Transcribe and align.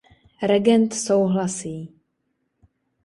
Regent 0.51 0.93
souhlasí. 1.03 1.77